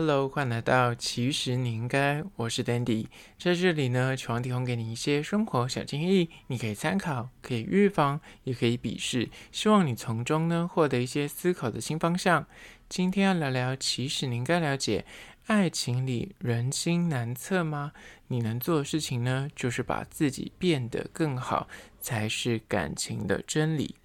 [0.00, 3.06] Hello，欢迎来到其实你应该，我是 Dandy，
[3.36, 12.46] 在这里呢，希望提供给你一些生活小建议，你可以参考，可以预防，也可以鄙视，希望你从中呢获得一些思考的新方向。
[12.88, 15.04] 今天要聊聊，其实你应该了解，
[15.48, 17.90] 爱情里人心难测吗？
[18.28, 21.66] 你能做的事情呢，就是把自己变得更好，
[22.00, 23.96] 才是感情的真理。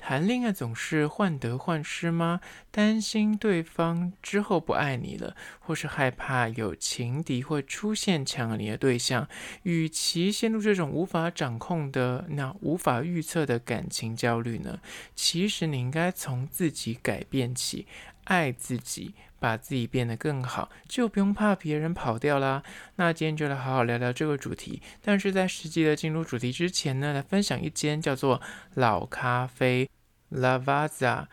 [0.00, 2.40] 谈恋爱总是患得患失吗？
[2.70, 9.28] 担心对方之后不爱你了，或是害怕有情敌会出现抢你的对象？
[9.64, 14.80] 与其陷入这种无法掌控的、那无法预测的感情焦虑呢？
[15.14, 17.86] 其实你应该从自己改变起，
[18.24, 22.62] 爱自己，把自己变得更好，就不用怕别人跑掉啦。
[22.96, 24.82] 那今天就来好好聊聊这个主题。
[25.02, 28.40] 但是在实际的进入主题之前呢，来分享一间叫做
[28.74, 29.88] 老咖啡
[30.32, 31.26] lavaza。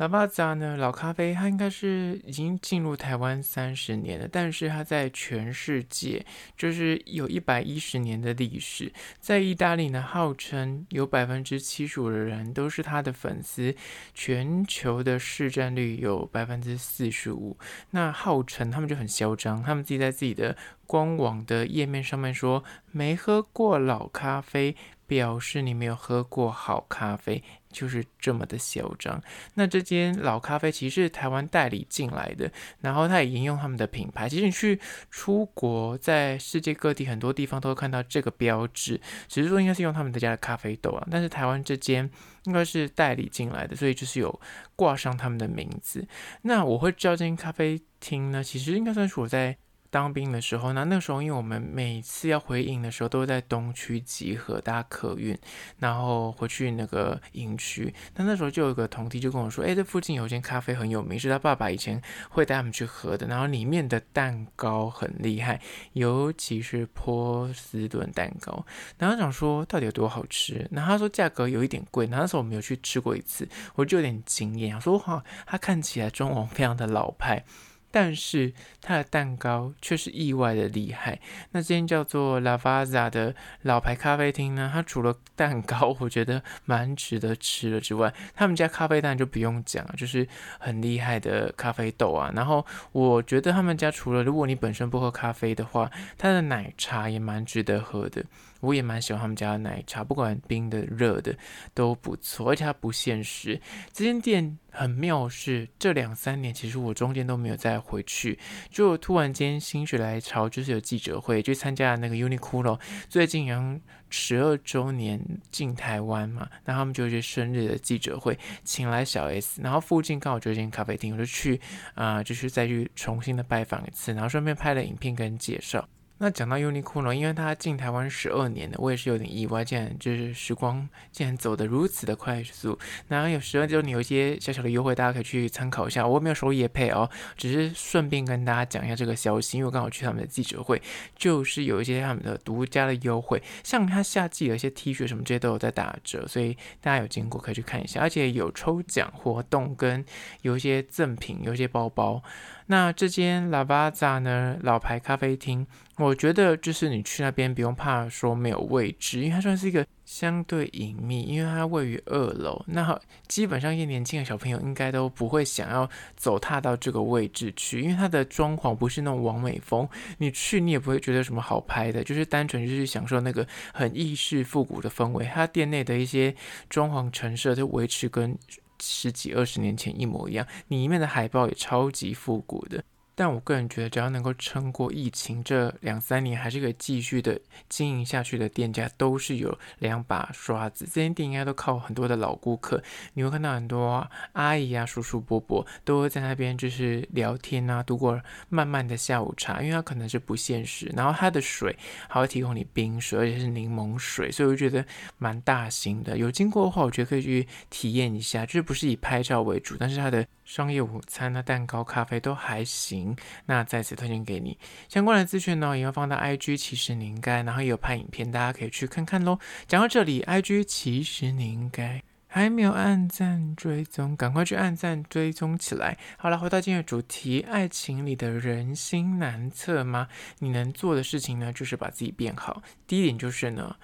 [0.00, 6.24] Lavazza，Lavazza 呢，老咖啡，它应该是已经进入台湾三十年了，但是它在全世界
[6.56, 8.90] 就是有一百一十年的历史。
[9.18, 13.74] 在意大利呢，号称有百分之七十五的人都是他的粉丝，
[14.14, 17.58] 全球的市占率有百分之四十五。
[17.90, 24.74] 那号称他们就很嚣张，他们自己在自己的官网的页面上面说，没喝过老咖啡，
[25.06, 27.44] 表示你没有喝过好咖啡。
[27.72, 29.22] 就是这么的嚣张。
[29.54, 34.28] 那这间老咖啡其实是台湾代理进来的，然后他也沿用他们的品牌。
[34.28, 41.06] 其实你去出国，在世界各地很多地方都会看到这个标志，只是说应该是用他们的家的咖啡豆啊。
[41.10, 42.08] 但是台湾这间
[42.44, 44.40] 应该是代理进来的，所以就是有
[44.76, 46.06] 挂上他们的名字。
[46.42, 49.56] 那我会知道这间咖啡厅呢，其实应该算是我在。
[49.90, 55.36] 当兵的时候，那那时候，因为我们每次要回营的时候，都在东区集合搭客运，
[55.78, 57.92] 然后回去那个营区。
[58.14, 63.26] 那那时候就有一个同梯就跟我说：“哎，这附近有一间咖啡很有名，是他爸爸以前会带他们去喝的。
[63.26, 65.60] 然后里面的蛋糕很厉害，
[65.94, 68.64] 尤其是波士顿蛋糕。
[68.96, 70.68] 然后想说到底有多好吃？
[70.70, 72.06] 然后他说价格有一点贵。
[72.06, 77.44] 然后那时候我没有去吃过一次，我就有点惊艳，说哇，他看起来装潢非常的老派。”
[77.90, 81.18] 但是它的蛋糕却是意外的厉害。
[81.52, 90.26] 那间叫做 La Vaza 的老牌咖啡厅呢，它除了蛋糕我觉得蛮值得吃的之外，他们家咖啡蛋就不用讲，就是
[90.58, 92.32] 很厉害的咖啡豆啊。
[92.34, 98.24] 然后我觉得他们家除了如果你本身不喝咖啡的话，它的奶茶也蛮值得喝的。
[98.60, 101.36] 我也蛮喜欢他们家的奶茶，不管冰的、热的
[101.74, 103.60] 都不错，而且它不限时。
[103.92, 108.38] 这间店很妙是，这两三年其实我中间都没有再回去，
[108.70, 112.78] 就突然间心血来潮，就是有记者会，就参加那个 Uniqlo
[113.08, 115.20] 最近好像十二周年
[115.50, 121.60] 进台湾嘛，那他们就是生日的记者会，请来小 S，然后附近刚好就有一间咖啡厅，我就去
[121.94, 125.88] 啊、就是再去重新的拜访一次，然后顺便拍了影片跟介绍。
[126.22, 132.78] 那讲到 Uniqlo，因为它进台湾十二年了，我也是有点意外，竟然就是时光竟然走得如此的快速。
[133.08, 136.06] 然后有十二周年有一些小小的优惠，大家可以去参考一下。
[136.06, 137.08] 我没有收业配哦，
[137.38, 140.82] 只是顺便跟大家讲一下这个消息，因为我刚好去他们的记者会，
[141.16, 150.04] 就是有一些他们的独家的优惠，像它夏季有一些 T 恤什么这些都有在打折，所以大家有经过可以去看一下，而且有抽奖活动跟
[150.42, 152.22] 有一些赠品，有一些包包。
[152.66, 155.66] 那这间 Lavazza 呢，老牌咖啡厅，
[156.00, 162.64] 我觉得就是你去那边不用怕说没有位置，因为它算是一个相对隐秘，因为它位于二楼。
[162.66, 169.88] 那基本上一些年轻的小朋友应该都不会想要走踏到这个位置去，因为它的装潢不是那种完美风，
[170.18, 175.24] 你去你也不会觉得什么好拍的，就是单纯就是享受那个很意式复古的氛围。
[175.26, 176.34] 它店内的一些
[176.68, 178.36] 装潢陈设就维持跟。
[178.82, 182.82] 十几二十年前一模一样，里面的海报也超级复古的。
[183.14, 187.38] 但我个人觉得，只要能够撑过疫情这两三年，还是可以继续的
[187.68, 190.86] 经营下去的店家，都是有两把刷子。
[190.86, 192.82] 这间店应该都靠很多的老顾客，
[193.14, 199.60] 你会看到很多阿姨啊、叔叔伯伯都会在那边就是聊天啊，度过漫漫的下午茶。
[199.60, 201.76] 因为它可能是不限时，然后它的水
[202.08, 204.84] 还会提供你冰水，而且是柠檬水，所以我觉得
[205.18, 206.16] 蛮大型的。
[206.16, 213.14] 有经过的话，我觉得可以去体验一下，就是不是以拍照为主，但是它的商业午餐啊、蛋糕、咖啡都还行。
[213.46, 214.58] 那再次推荐给你
[214.88, 219.38] 相关的资讯呢，也要放到 IG，其实你应该，然后也有拍影片，大家可以去看看喽。
[219.68, 225.96] 讲到这里，IG 其实你应该还没有按赞追踪，赶快去按赞追踪起来。
[226.18, 230.08] 好了，回到今天的主题，爱情里的人心难测吗？
[230.40, 232.60] 你能做的事情呢，就是把自己变好。
[232.88, 233.76] 第一点就是呢，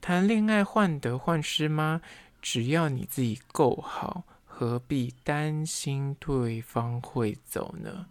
[0.00, 2.00] 谈恋爱患得患失吗？
[2.40, 4.22] 只要你自己够好，
[4.58, 8.06] 何必担心对方会走呢？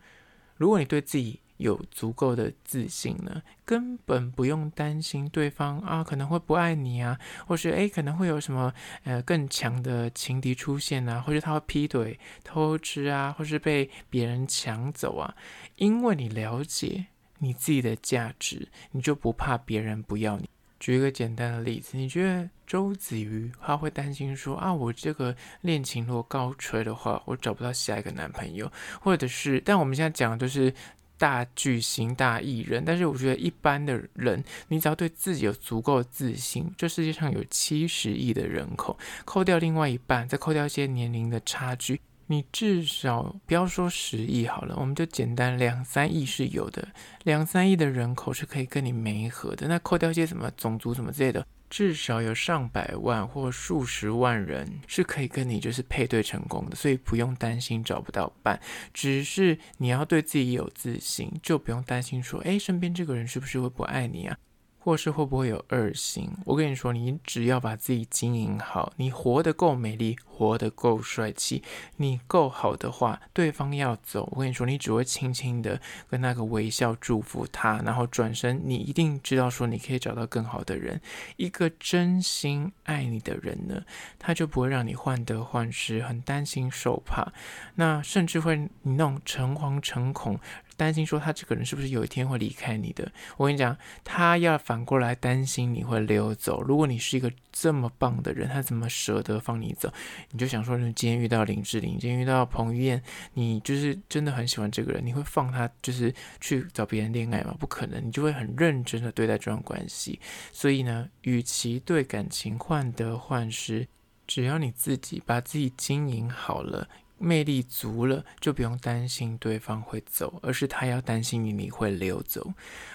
[0.57, 8.71] 如果你对自己有足够的自信呢，根本不用担心对方啊可能会不爱你啊，或是诶可能会有什么
[9.06, 15.36] 呃更强的情敌出现啊，或者他会劈腿、偷吃啊，或是被别人抢走啊，
[15.77, 17.07] 因为你了解
[17.39, 20.48] 你自己的价值，你就不怕别人不要你。
[20.80, 28.71] 举一个简单的例子，你觉得周子瑜他会担心说啊，我这个恋情如果告吹的话，我找不到下一个男朋友，
[29.01, 30.73] 或者是，但我们现在讲的都是。
[31.17, 46.85] 大巨星、大艺人，但是我觉得一般的人，你只要对自己有足够的自信，这世界上有七十亿的人口，扣掉另外一半，再扣掉一些年龄的差距，你至少不要说十亿好了，我们就简单两三亿是有的，
[47.23, 49.69] 两三亿的人口是可以跟你媒合的。
[49.69, 51.47] 那扣掉一些什么种族什么之类的。
[51.75, 58.57] 至少有上百万或数十万人是可以跟你就是配对成功的，所以不用担心找不到伴。
[58.94, 64.38] 只是你要对自己有自信，就不用担心说，哎，身边这个人是不是会不爱你啊？
[64.86, 66.30] 或是会不会有二心？
[66.46, 71.64] 我跟你说，你只要把自己经营好，你活得够美丽，活得够帅气，
[71.96, 81.02] 你够好的话，对方要走，我跟你说，你只会轻轻的跟那个微笑祝福他，然后转身，你一定知道说你可以找到更好的人。
[81.38, 83.82] 一个真心爱你的人呢，
[84.20, 87.34] 他就不会让你患得患失，很担心受怕，
[87.74, 90.40] 那甚至会你那种诚惶诚恐。
[90.77, 93.12] 担心说他这个人是不是有一天会离开你的？
[93.38, 96.62] 我跟你讲，他要反过来担心你会溜走。
[96.62, 99.92] 如果你是一个这么棒的人，他怎么舍得放你走？
[100.31, 103.01] 你就想说，你今天遇到林志玲，今天遇到彭于晏，
[103.33, 107.56] 你就是真的很喜欢这个人，你会放他就是去找别人恋爱吗？
[107.60, 110.19] 不可能，你就会很认真的对待这段关系。
[110.51, 113.88] 所以呢，与其对感情患得患失，
[114.27, 116.88] 只要你自己把自己经营好了。
[117.17, 122.53] 魅力足了，就不用担心对方会走，而是他要担心你你会溜走。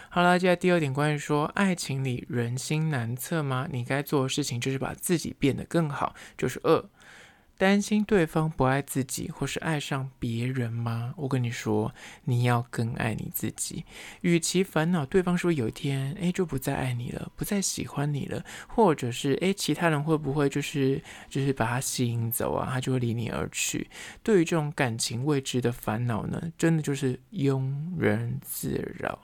[0.08, 3.68] 好了，接下来第二点，关于说爱情里人心难测吗？
[3.70, 6.84] 你该做的事情就是把自己变得更好，就是二。
[7.60, 11.12] 担心对方不爱自己，或是爱上别人吗？
[11.18, 13.84] 我跟你说，你要更爱你自己。
[14.22, 23.90] 与其烦恼对方是不是有一天，诶就不再爱你了，不再喜欢你了，或者是诶其他人会不会就是就是把他吸引走啊，他就会离你而去。
[24.22, 29.18] 对于这种感情未知的烦恼呢，真的就是庸人自扰。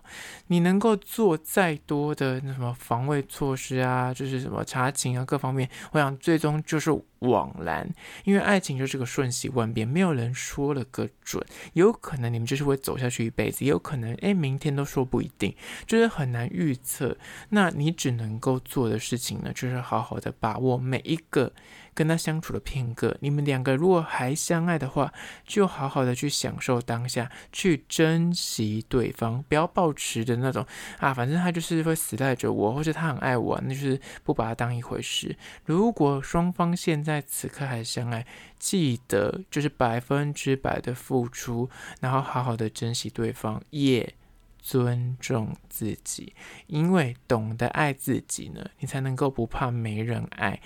[0.49, 6.95] 你能够做再多的那什么防卫措施啊，就是什么查情啊，各方面，我想最终就是。
[7.21, 7.89] 枉然，
[8.25, 15.55] 因为爱情就是个瞬息万变，没有人说了个准，有可能你们就是会走下去一辈子，也有可能诶，明天都说不一定，
[15.87, 17.17] 就是很难预测。
[17.51, 21.53] 那你只能够做的事情呢，就是好好的把握每一个。
[21.97, 25.11] 跟他相处的片刻，你们两个如果还相爱的话，
[25.47, 30.67] 就好好的去享受当下，去珍惜对方，不要抱持的那种
[30.99, 35.35] 啊，反正他就是会死赖着我，或者他很爱我，那就是不把他当一回事。
[35.65, 38.27] 如果双方现在此刻还相爱，
[38.59, 41.71] 记得就是百分之百的付出，
[42.01, 44.15] 然后好好的珍惜对方，也
[44.61, 46.35] 尊重自己，
[46.67, 50.61] 因为懂得爱自己呢，你才能够不怕没人爱。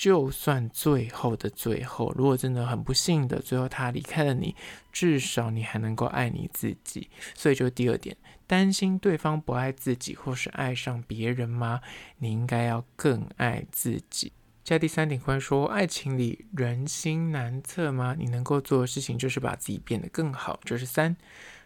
[0.00, 4.54] 就算最后的最后，如果真的很不幸的最后他离开了你，
[4.92, 7.10] 至少你还能够爱你自己。
[7.34, 8.16] 所以就第二点，
[8.46, 11.80] 担心对方不爱自己或是爱上别人吗？
[12.18, 14.32] 你应该要更爱自己。
[14.62, 18.14] 加第三点，关于说爱情里人心难测吗？
[18.16, 20.60] 你能够做的事情就是把自己变得更好。
[20.62, 21.16] 这是三，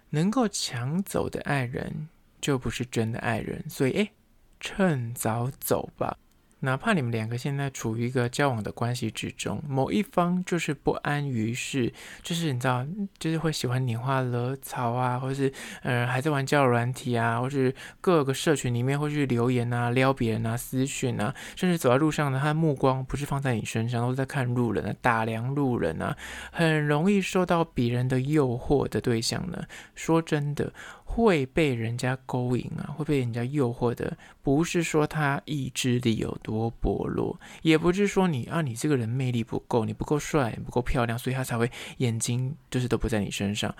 [0.08, 2.08] 能够抢走的爱人
[2.40, 3.62] 就不是真的爱人。
[3.68, 4.12] 所以，诶，
[4.58, 6.16] 趁早走吧。
[6.64, 11.92] 哪怕你们两个现在处于一个交往的关系之中，某一方就是不安于室，
[12.22, 12.86] 就是你知道，
[13.18, 15.52] 就是会喜欢拈花惹草啊，或者是
[15.82, 26.16] 呃还在玩交友软体啊，或是各个社群里面会去留言啊、撩别人啊、私讯啊，甚至走在路上呢，他的目光不是放在你身上，都是在看路人啊、打量路人啊，
[26.52, 29.64] 很容易受到别人的诱惑的对象呢。
[29.96, 30.72] 说真的。
[31.14, 43.74] 会被人家勾引啊，会被人家诱惑的，不是说他意志力有多薄弱，也不是说你啊，你这个人魅力不够，你不够帅，不够漂亮，所以他才会眼睛就是都不在你身上，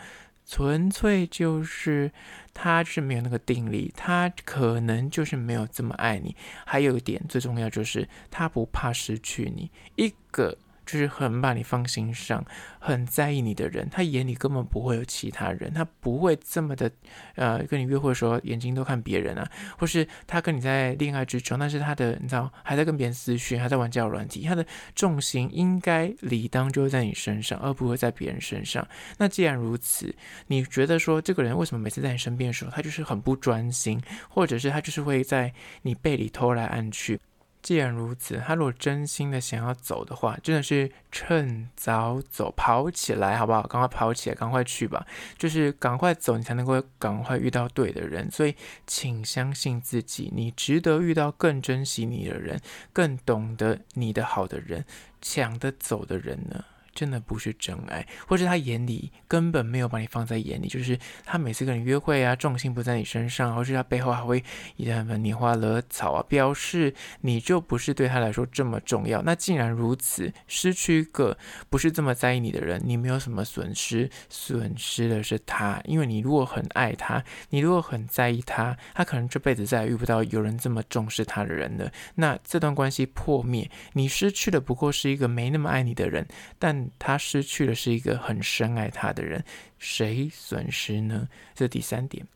[0.45, 2.13] 纯粹就是
[2.53, 6.37] 他是没有那个定力，他可能就是没有这么爱你。
[6.67, 12.45] 还有一点最重要就是他不怕失去你，一个就是很把你放心上，
[12.79, 16.91] 很在意你的人，他眼里根本不会有其他人，他不会这么的，
[17.37, 28.87] 呃，跟你约会的时候眼睛都看别人啊，或是他跟你在恋爱之中，但是他的你知道还在跟别人私讯，还在玩交友软体，他的重心应该理当就会在你身上，而不会在别人身上。
[29.19, 30.15] 那既然如此，
[30.49, 37.21] 你觉得说这个人为什么每次在你身边的时候，他就是很不专心，或者是他就是会在你背里偷来暗去？
[37.63, 43.63] 既然如此，他如果真心的想要走的话，真的是趁早走，跑起来好不好？
[43.63, 45.07] 赶快跑起来，赶快去吧！
[45.39, 48.29] 就是赶快走，你才能够赶快遇到对的人。
[48.31, 52.61] 所以，请相信自己，你值得遇到更珍惜你的人，
[52.93, 54.85] 更懂得你的好的人，
[55.21, 56.65] 抢得走的人呢？
[56.95, 64.45] 真的不是真爱，或者他眼里根本没有把你放在眼里，就是他每次跟你约会啊，重心不在你身上，或是他背后还会
[64.77, 69.23] 一直很拈花惹草啊，表示你就不是对他来说这么重要。
[69.23, 71.37] 那既然如此，失去一个
[71.71, 81.91] 不是这么在意你的人，你没有什么损失，损失的是他，因为你如果很爱他，你如果很在意他，他可能这辈子再也遇不到有人这么重视他的人了。
[82.17, 86.27] 那这段关系破灭，你失去的不过是一个没那么爱你的人，
[86.59, 86.82] 但。
[86.99, 89.45] 他失去的是一个很深爱他的人，
[89.79, 91.29] 谁损失呢？
[91.55, 92.27] 这是第三点。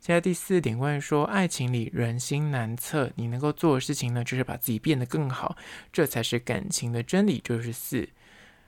[0.00, 5.56] 现在第四点，关于说爱情里人心难测，你能够做的事情呢，就是把自己变得更好，
[5.92, 7.40] 这才是感情的真理。
[7.44, 8.08] 就是四，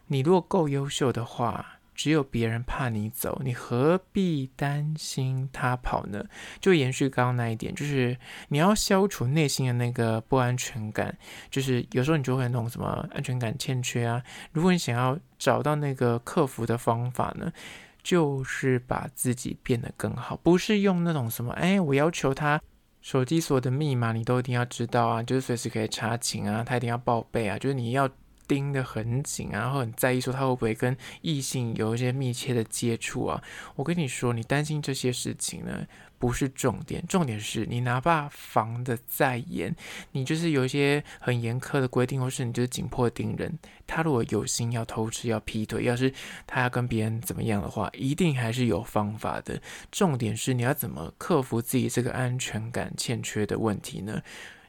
[0.07, 1.78] 你如果够优秀的话。
[1.99, 6.25] 只有别人怕你走，你何必担心他跑呢？
[6.61, 8.17] 就延续刚刚那一点，就是
[8.51, 11.19] 你要消除内心的那个不安全感。
[11.51, 14.23] 就是有时候你就会那种什么安全感欠缺啊。
[14.53, 17.53] 如果你想要找到那个克服的方法呢，
[18.01, 22.63] 就是把自己变得更好，不是用那种什么哎，我要求他
[23.03, 28.09] 手机所有的密码你都一定要知道啊，就是随时可以查寝啊，他一定要报备啊，就是你要。
[28.49, 33.41] 盯得很紧，然后很在意说他会不会跟异性有一些密切的接触啊？
[33.77, 35.87] 我跟你说，你担心这些事情呢，
[36.19, 39.77] 不是重点，重点是你哪怕防得再严，
[40.13, 46.13] 你就是有一些很严苛的规定，或是你就是紧迫盯人，他如果有心要偷吃、要劈腿，要是
[46.47, 49.61] 他要跟别人怎么样的话，一定还是有方法的。
[49.93, 54.23] 重点是你要怎么克服自己这个安全感欠缺的问题呢？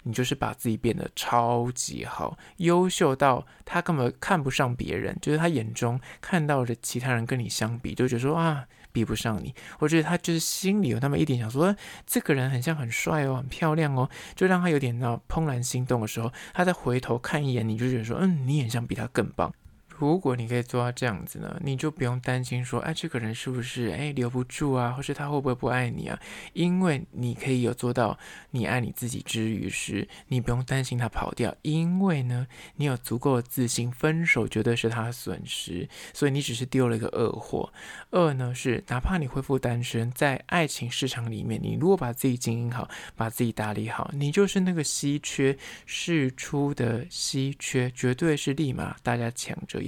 [0.09, 9.53] 你就是把自己变得超级好，优秀到他根本看不上别人，就是他眼中看到的其他人跟你相比，就觉得说啊，比不上你。
[9.77, 11.75] 我觉得他就是心里有那么一点想说，
[12.07, 19.53] 这个人很像很帅哦，很漂亮哦，就让他有点那怦然心动的时候，他再回头看一眼，你就觉得说，嗯，你很像比他更棒。
[19.99, 26.17] 如果你可以做到这样子呢，你就不用担心说，哎，这个人是不是哎留不住啊，或是他会不会不爱你啊？
[26.53, 28.17] 因为你可以有做到
[28.51, 37.73] 你爱你自己之余时，你不用担心他跑掉，因为呢，你有足够的自信，分手绝对是他的损失，所以你只是丢了一个恶货。
[38.11, 42.87] 二呢是，哪怕你恢复单身，在爱情市场里面，你如果把自己经营好，
[43.17, 49.79] 把自己打理好，你就是那个稀缺释出的稀缺，绝对是立马大家抢着。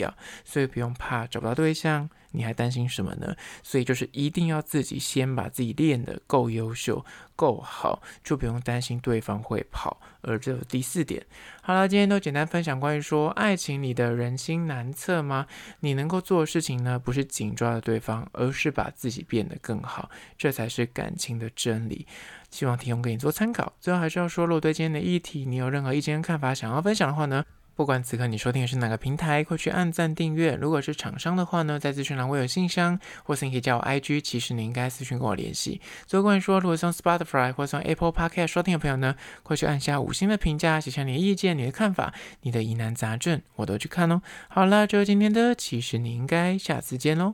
[0.46, 3.36] 所以不用怕找不到对象，你还担心什么呢？
[3.62, 7.04] 所以就是一定要自己先把自己练得够优秀、
[7.36, 10.00] 够好，就不用担心对方会跑。
[10.22, 11.26] 而这第四点，
[11.64, 15.48] 好了，今天都简单分享关于说爱情里的人心难测吗？
[15.80, 22.06] 你能够做的事情呢，不是紧抓着对方，而是把自己变得更好，这才是感情的真理。
[22.52, 23.74] 希望提供给你做参考。
[23.80, 27.44] 最后还是要说，如果对今天的议题你有任何意见看法想要分享的话呢，
[27.82, 30.54] 不管此刻你收听的是哪个平台，快去按赞订阅。
[30.54, 34.22] 如果是厂商的话呢，在资讯栏会有信箱，或是你可以加我 IG。
[34.22, 35.82] 其实你应该私讯跟我联系。
[36.06, 44.22] 最后关于说，如果是用 Spotify 或是用 Apple Podcast 收听的朋友呢，快去按下五星的评价，写下你的意见、你的看法、你的疑难杂症，我都去看哦。
[44.48, 47.34] 好了，就是今天的，其实你应该下次见喽。